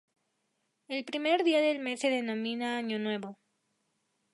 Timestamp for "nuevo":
2.97-3.37